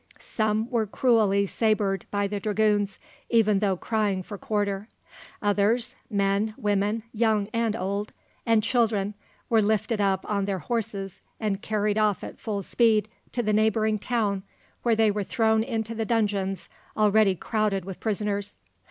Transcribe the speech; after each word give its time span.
Some 0.17 0.67
were 0.71 0.87
cruelly 0.87 1.45
sabred 1.45 2.05
by 2.09 2.25
the 2.25 2.39
dragoons, 2.39 2.97
even 3.29 3.59
though 3.59 3.77
crying 3.77 4.23
for 4.23 4.35
quarter. 4.35 4.87
Others 5.43 5.95
men, 6.09 6.55
women 6.57 7.03
(young 7.13 7.49
and 7.53 7.75
old), 7.75 8.11
and 8.43 8.63
children 8.63 9.13
were 9.47 9.61
lifted 9.61 10.01
up 10.01 10.27
on 10.27 10.45
their 10.45 10.57
horses, 10.57 11.21
and 11.39 11.61
carried 11.61 11.99
off 11.99 12.23
at 12.23 12.39
full 12.39 12.63
speed 12.63 13.09
to 13.33 13.43
the 13.43 13.53
neighbouring 13.53 13.99
town, 13.99 14.41
where 14.81 14.95
they 14.95 15.11
were 15.11 15.23
thrown 15.23 15.61
into 15.61 15.93
the 15.93 16.03
dungeons 16.03 16.67
already 16.97 17.35
crowded 17.35 17.85
with 17.85 17.99
prisoners. 17.99 18.55